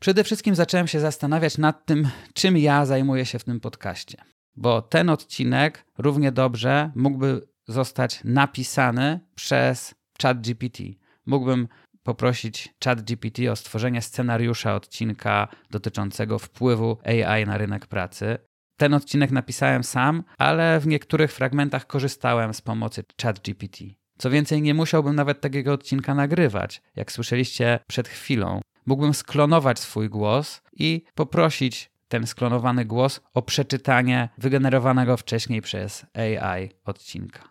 Przede 0.00 0.24
wszystkim 0.24 0.54
zacząłem 0.54 0.88
się 0.88 1.00
zastanawiać 1.00 1.58
nad 1.58 1.86
tym, 1.86 2.08
czym 2.34 2.58
ja 2.58 2.86
zajmuję 2.86 3.26
się 3.26 3.38
w 3.38 3.44
tym 3.44 3.60
podcaście. 3.60 4.29
Bo 4.56 4.82
ten 4.82 5.10
odcinek 5.10 5.86
równie 5.98 6.32
dobrze 6.32 6.90
mógłby 6.94 7.48
zostać 7.68 8.20
napisany 8.24 9.20
przez 9.34 9.94
ChatGPT. 10.22 10.78
Mógłbym 11.26 11.68
poprosić 12.02 12.74
ChatGPT 12.84 13.48
o 13.50 13.56
stworzenie 13.56 14.02
scenariusza 14.02 14.74
odcinka 14.74 15.48
dotyczącego 15.70 16.38
wpływu 16.38 16.98
AI 17.04 17.46
na 17.46 17.58
rynek 17.58 17.86
pracy. 17.86 18.38
Ten 18.76 18.94
odcinek 18.94 19.30
napisałem 19.30 19.84
sam, 19.84 20.22
ale 20.38 20.80
w 20.80 20.86
niektórych 20.86 21.32
fragmentach 21.32 21.86
korzystałem 21.86 22.54
z 22.54 22.60
pomocy 22.60 23.04
ChatGPT. 23.22 23.78
Co 24.18 24.30
więcej, 24.30 24.62
nie 24.62 24.74
musiałbym 24.74 25.16
nawet 25.16 25.40
takiego 25.40 25.72
odcinka 25.72 26.14
nagrywać. 26.14 26.82
Jak 26.96 27.12
słyszeliście 27.12 27.78
przed 27.88 28.08
chwilą, 28.08 28.60
mógłbym 28.86 29.14
sklonować 29.14 29.78
swój 29.78 30.08
głos 30.08 30.62
i 30.72 31.04
poprosić 31.14 31.90
ten 32.10 32.26
sklonowany 32.26 32.84
głos 32.84 33.20
o 33.34 33.42
przeczytanie 33.42 34.28
wygenerowanego 34.38 35.16
wcześniej 35.16 35.62
przez 35.62 36.06
AI 36.14 36.70
odcinka. 36.84 37.48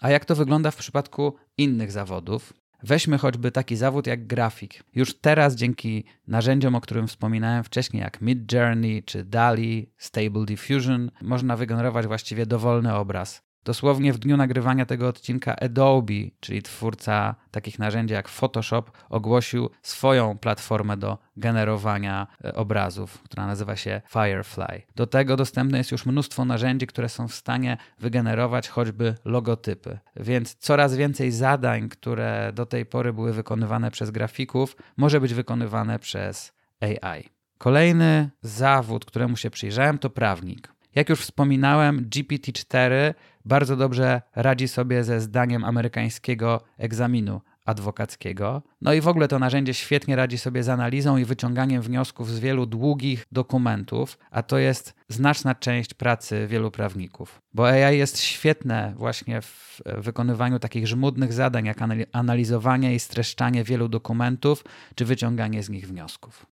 A 0.00 0.10
jak 0.10 0.24
to 0.24 0.34
wygląda 0.34 0.70
w 0.70 0.76
przypadku 0.76 1.36
innych 1.58 1.92
zawodów? 1.92 2.52
Weźmy 2.82 3.18
choćby 3.18 3.52
taki 3.52 3.76
zawód 3.76 4.06
jak 4.06 4.26
grafik. 4.26 4.84
Już 4.94 5.18
teraz 5.20 5.54
dzięki 5.54 6.04
narzędziom, 6.26 6.74
o 6.74 6.80
którym 6.80 7.08
wspominałem 7.08 7.64
wcześniej, 7.64 8.02
jak 8.02 8.20
Midjourney 8.20 9.02
czy 9.02 9.24
DALI, 9.24 9.92
Stable 9.98 10.44
Diffusion, 10.44 11.10
można 11.22 11.56
wygenerować 11.56 12.06
właściwie 12.06 12.46
dowolny 12.46 12.94
obraz. 12.94 13.49
Dosłownie 13.64 14.12
w 14.12 14.18
dniu 14.18 14.36
nagrywania 14.36 14.86
tego 14.86 15.08
odcinka 15.08 15.56
Adobe, 15.56 16.14
czyli 16.40 16.62
twórca 16.62 17.34
takich 17.50 17.78
narzędzi 17.78 18.14
jak 18.14 18.28
Photoshop, 18.28 18.84
ogłosił 19.08 19.70
swoją 19.82 20.38
platformę 20.38 20.96
do 20.96 21.18
generowania 21.36 22.26
e, 22.44 22.54
obrazów, 22.54 23.22
która 23.22 23.46
nazywa 23.46 23.76
się 23.76 24.00
Firefly. 24.08 24.82
Do 24.96 25.06
tego 25.06 25.36
dostępne 25.36 25.78
jest 25.78 25.92
już 25.92 26.06
mnóstwo 26.06 26.44
narzędzi, 26.44 26.86
które 26.86 27.08
są 27.08 27.28
w 27.28 27.34
stanie 27.34 27.76
wygenerować 27.98 28.68
choćby 28.68 29.14
logotypy. 29.24 29.98
Więc 30.16 30.54
coraz 30.54 30.96
więcej 30.96 31.32
zadań, 31.32 31.88
które 31.88 32.52
do 32.54 32.66
tej 32.66 32.86
pory 32.86 33.12
były 33.12 33.32
wykonywane 33.32 33.90
przez 33.90 34.10
grafików, 34.10 34.76
może 34.96 35.20
być 35.20 35.34
wykonywane 35.34 35.98
przez 35.98 36.52
AI. 36.80 37.28
Kolejny 37.58 38.30
zawód, 38.42 39.04
któremu 39.04 39.36
się 39.36 39.50
przyjrzałem, 39.50 39.98
to 39.98 40.10
prawnik. 40.10 40.72
Jak 40.94 41.08
już 41.08 41.20
wspominałem, 41.20 42.04
GPT-4 42.04 43.14
bardzo 43.44 43.76
dobrze 43.76 44.22
radzi 44.34 44.68
sobie 44.68 45.04
ze 45.04 45.20
zdaniem 45.20 45.64
amerykańskiego 45.64 46.60
egzaminu 46.78 47.40
adwokackiego. 47.64 48.62
No 48.80 48.92
i 48.92 49.00
w 49.00 49.08
ogóle 49.08 49.28
to 49.28 49.38
narzędzie 49.38 49.74
świetnie 49.74 50.16
radzi 50.16 50.38
sobie 50.38 50.62
z 50.62 50.68
analizą 50.68 51.16
i 51.16 51.24
wyciąganiem 51.24 51.82
wniosków 51.82 52.30
z 52.30 52.38
wielu 52.38 52.66
długich 52.66 53.26
dokumentów, 53.32 54.18
a 54.30 54.42
to 54.42 54.58
jest 54.58 54.94
znaczna 55.08 55.54
część 55.54 55.94
pracy 55.94 56.46
wielu 56.46 56.70
prawników. 56.70 57.42
Bo 57.54 57.68
AI 57.68 57.98
jest 57.98 58.20
świetne 58.20 58.92
właśnie 58.96 59.42
w 59.42 59.80
wykonywaniu 59.98 60.58
takich 60.58 60.86
żmudnych 60.86 61.32
zadań, 61.32 61.66
jak 61.66 61.78
analizowanie 62.12 62.94
i 62.94 63.00
streszczanie 63.00 63.64
wielu 63.64 63.88
dokumentów, 63.88 64.64
czy 64.94 65.04
wyciąganie 65.04 65.62
z 65.62 65.68
nich 65.68 65.88
wniosków. 65.88 66.46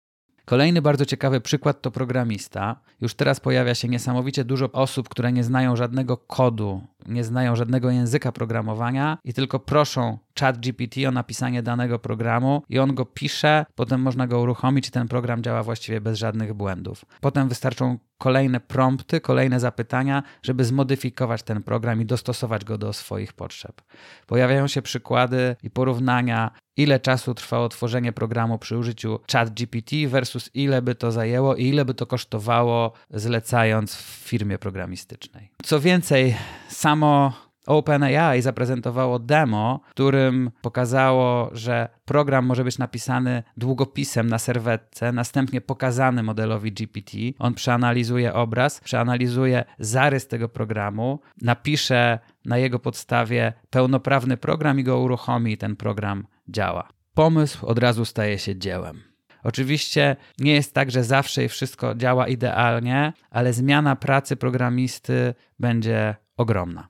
Kolejny 0.48 0.82
bardzo 0.82 1.06
ciekawy 1.06 1.40
przykład 1.40 1.82
to 1.82 1.90
programista. 1.90 2.80
Już 3.00 3.14
teraz 3.14 3.40
pojawia 3.40 3.74
się 3.74 3.88
niesamowicie 3.88 4.44
dużo 4.44 4.72
osób, 4.72 5.08
które 5.08 5.32
nie 5.32 5.44
znają 5.44 5.76
żadnego 5.76 6.16
kodu, 6.16 6.80
nie 7.06 7.24
znają 7.24 7.56
żadnego 7.56 7.90
języka 7.90 8.32
programowania 8.32 9.18
i 9.24 9.34
tylko 9.34 9.58
proszą 9.58 10.18
ChatGPT 10.40 10.96
o 11.08 11.10
napisanie 11.10 11.62
danego 11.62 11.98
programu 11.98 12.62
i 12.68 12.78
on 12.78 12.94
go 12.94 13.04
pisze, 13.04 13.66
potem 13.74 14.02
można 14.02 14.26
go 14.26 14.40
uruchomić 14.40 14.88
i 14.88 14.90
ten 14.90 15.08
program 15.08 15.42
działa 15.42 15.62
właściwie 15.62 16.00
bez 16.00 16.18
żadnych 16.18 16.54
błędów. 16.54 17.04
Potem 17.20 17.48
wystarczą 17.48 17.98
kolejne 18.18 18.60
prompty, 18.60 19.20
kolejne 19.20 19.60
zapytania, 19.60 20.22
żeby 20.42 20.64
zmodyfikować 20.64 21.42
ten 21.42 21.62
program 21.62 22.00
i 22.00 22.06
dostosować 22.06 22.64
go 22.64 22.78
do 22.78 22.92
swoich 22.92 23.32
potrzeb. 23.32 23.82
Pojawiają 24.26 24.66
się 24.68 24.82
przykłady 24.82 25.56
i 25.62 25.70
porównania, 25.70 26.50
ile 26.76 27.00
czasu 27.00 27.34
trwało 27.34 27.68
tworzenie 27.68 28.12
programu 28.12 28.58
przy 28.58 28.78
użyciu 28.78 29.20
ChatGPT 29.32 29.90
versus 30.08 30.50
ile 30.54 30.82
by 30.82 30.94
to 30.94 31.12
zajęło 31.12 31.56
i 31.56 31.64
ile 31.64 31.84
by 31.84 31.94
to 31.94 32.06
kosztowało 32.06 32.92
zlecając 33.10 33.96
w 33.96 34.02
firmie 34.02 34.58
programistycznej. 34.58 35.50
Co 35.62 35.80
więcej, 35.80 36.36
samo 36.68 37.32
OpenAI 37.68 38.42
zaprezentowało 38.42 39.18
demo, 39.18 39.80
którym 39.90 40.50
pokazało, 40.62 41.50
że 41.52 41.88
program 42.04 42.46
może 42.46 42.64
być 42.64 42.78
napisany 42.78 43.42
długopisem 43.56 44.26
na 44.26 44.38
serwetce, 44.38 45.12
następnie 45.12 45.60
pokazany 45.60 46.22
modelowi 46.22 46.72
GPT. 46.72 47.18
On 47.38 47.54
przeanalizuje 47.54 48.34
obraz, 48.34 48.80
przeanalizuje 48.80 49.64
zarys 49.78 50.28
tego 50.28 50.48
programu, 50.48 51.20
napisze 51.42 52.18
na 52.44 52.58
jego 52.58 52.78
podstawie 52.78 53.52
pełnoprawny 53.70 54.36
program 54.36 54.80
i 54.80 54.84
go 54.84 55.00
uruchomi, 55.00 55.52
i 55.52 55.58
ten 55.58 55.76
program 55.76 56.26
działa. 56.48 56.88
Pomysł 57.14 57.66
od 57.66 57.78
razu 57.78 58.04
staje 58.04 58.38
się 58.38 58.56
dziełem. 58.56 59.02
Oczywiście 59.42 60.16
nie 60.38 60.54
jest 60.54 60.74
tak, 60.74 60.90
że 60.90 61.04
zawsze 61.04 61.44
i 61.44 61.48
wszystko 61.48 61.94
działa 61.94 62.28
idealnie, 62.28 63.12
ale 63.30 63.52
zmiana 63.52 63.96
pracy 63.96 64.36
programisty 64.36 65.34
będzie 65.58 66.16
ogromna. 66.36 66.88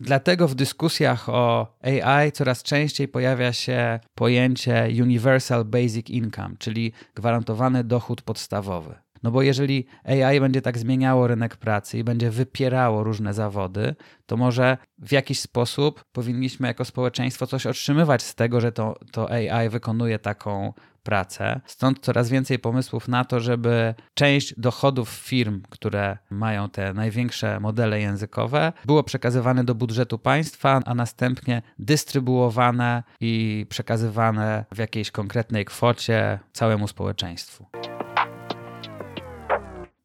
Dlatego 0.00 0.48
w 0.48 0.54
dyskusjach 0.54 1.28
o 1.28 1.66
AI 1.82 2.32
coraz 2.32 2.62
częściej 2.62 3.08
pojawia 3.08 3.52
się 3.52 4.00
pojęcie 4.14 4.88
Universal 5.02 5.64
Basic 5.64 6.10
Income, 6.10 6.54
czyli 6.58 6.92
gwarantowany 7.14 7.84
dochód 7.84 8.22
podstawowy. 8.22 8.94
No 9.22 9.30
bo 9.30 9.42
jeżeli 9.42 9.86
AI 10.04 10.40
będzie 10.40 10.62
tak 10.62 10.78
zmieniało 10.78 11.26
rynek 11.26 11.56
pracy 11.56 11.98
i 11.98 12.04
będzie 12.04 12.30
wypierało 12.30 13.04
różne 13.04 13.34
zawody, 13.34 13.94
to 14.26 14.36
może 14.36 14.78
w 14.98 15.12
jakiś 15.12 15.40
sposób 15.40 16.04
powinniśmy 16.12 16.68
jako 16.68 16.84
społeczeństwo 16.84 17.46
coś 17.46 17.66
otrzymywać 17.66 18.22
z 18.22 18.34
tego, 18.34 18.60
że 18.60 18.72
to, 18.72 18.98
to 19.12 19.30
AI 19.30 19.68
wykonuje 19.68 20.18
taką 20.18 20.72
pracę. 21.04 21.60
Stąd 21.66 21.98
coraz 22.00 22.28
więcej 22.28 22.58
pomysłów 22.58 23.08
na 23.08 23.24
to, 23.24 23.40
żeby 23.40 23.94
część 24.14 24.54
dochodów 24.60 25.08
firm, 25.08 25.62
które 25.70 26.18
mają 26.30 26.70
te 26.70 26.94
największe 26.94 27.60
modele 27.60 28.00
językowe, 28.00 28.72
było 28.84 29.02
przekazywane 29.02 29.64
do 29.64 29.74
budżetu 29.74 30.18
państwa, 30.18 30.80
a 30.86 30.94
następnie 30.94 31.62
dystrybuowane 31.78 33.02
i 33.20 33.66
przekazywane 33.68 34.64
w 34.72 34.78
jakiejś 34.78 35.10
konkretnej 35.10 35.64
kwocie 35.64 36.38
całemu 36.52 36.88
społeczeństwu. 36.88 37.66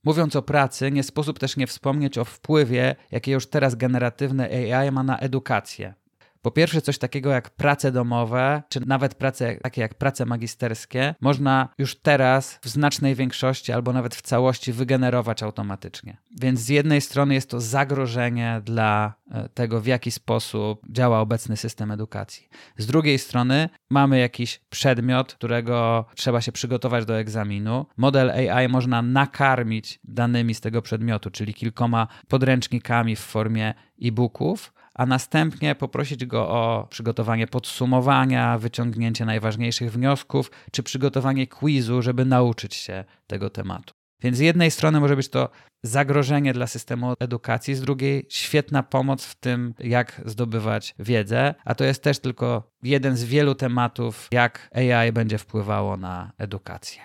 Mówiąc 0.04 0.36
o 0.36 0.42
pracy, 0.42 0.92
nie 0.92 1.04
sposób 1.04 1.40
też 1.40 1.58
nie 1.58 1.68
wspomnieć 1.68 2.18
o 2.18 2.26
wpływie, 2.26 2.96
jakie 3.12 3.32
już 3.32 3.48
teraz 3.48 3.76
generatywne 3.76 4.50
AI 4.50 4.92
ma 4.92 5.04
na 5.04 5.18
edukację. 5.18 5.94
Po 6.42 6.52
pierwsze, 6.52 6.82
coś 6.82 6.98
takiego 6.98 7.30
jak 7.30 7.50
prace 7.50 7.92
domowe, 7.92 8.64
czy 8.70 8.80
nawet 8.86 9.16
prace 9.16 9.56
takie 9.56 9.82
jak 9.82 9.94
prace 9.94 10.26
magisterskie, 10.26 11.16
można 11.22 11.70
już 11.78 11.96
teraz 11.96 12.60
w 12.62 12.70
znacznej 12.70 13.16
większości 13.16 13.72
albo 13.72 13.94
nawet 13.94 14.16
w 14.16 14.22
całości 14.22 14.74
wygenerować 14.74 15.44
automatycznie. 15.44 16.18
Więc 16.42 16.60
z 16.60 16.70
jednej 16.70 17.02
strony 17.02 17.34
jest 17.34 17.50
to 17.50 17.62
zagrożenie 17.62 18.62
dla 18.64 19.14
e, 19.32 19.50
tego, 19.50 19.82
w 19.82 19.86
jaki 19.86 20.12
sposób 20.12 20.82
działa 20.90 21.20
obecny 21.20 21.58
system 21.58 21.92
edukacji. 21.92 22.50
Z 22.78 22.86
drugiej 22.86 23.20
strony 23.20 23.70
mamy 23.90 24.20
jakiś 24.20 24.62
przedmiot, 24.70 25.34
którego 25.34 26.06
trzeba 26.16 26.42
się 26.42 26.52
przygotować 26.52 27.06
do 27.06 27.20
egzaminu. 27.20 27.86
Model 27.98 28.32
AI 28.32 28.68
można 28.68 29.02
nakarmić 29.02 30.00
danymi 30.04 30.54
z 30.54 30.62
tego 30.62 30.82
przedmiotu, 30.82 31.32
czyli 31.32 31.54
kilkoma 31.54 32.08
podręcznikami 32.28 33.16
w 33.16 33.20
formie 33.20 33.74
e-booków 34.02 34.74
a 34.94 35.06
następnie 35.06 35.76
poprosić 35.76 36.26
go 36.26 36.50
o 36.50 36.88
przygotowanie 36.90 37.48
podsumowania, 37.48 38.58
wyciągnięcie 38.58 39.26
najważniejszych 39.26 39.92
wniosków, 39.92 40.52
czy 40.72 40.84
przygotowanie 40.84 41.48
quizu, 41.48 42.02
żeby 42.02 42.26
nauczyć 42.26 42.76
się 42.76 43.04
tego 43.28 43.50
tematu. 43.50 43.94
Więc 44.22 44.38
z 44.38 44.40
jednej 44.40 44.72
strony 44.72 45.00
może 45.00 45.16
być 45.16 45.30
to 45.30 45.50
zagrożenie 45.84 46.54
dla 46.54 46.68
systemu 46.68 47.14
edukacji, 47.20 47.76
z 47.76 47.82
drugiej 47.82 48.26
świetna 48.30 48.84
pomoc 48.84 49.26
w 49.26 49.36
tym, 49.36 49.74
jak 49.80 50.22
zdobywać 50.26 50.96
wiedzę, 51.00 51.56
a 51.66 51.76
to 51.76 51.84
jest 51.84 52.04
też 52.04 52.20
tylko 52.20 52.72
jeden 52.84 53.18
z 53.18 53.24
wielu 53.24 53.56
tematów, 53.56 54.28
jak 54.32 54.70
AI 54.76 55.12
będzie 55.12 55.38
wpływało 55.38 55.98
na 55.98 56.32
edukację. 56.38 57.02